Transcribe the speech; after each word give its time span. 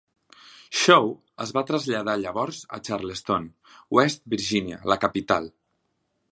Shaw 0.83 1.11
es 1.45 1.51
va 1.57 1.63
traslladar 1.71 2.15
llavors 2.23 2.63
a 2.77 2.81
Charleston, 2.89 3.47
West 3.99 4.25
Virginia, 4.37 4.83
la 4.93 5.01
capital. 5.07 5.51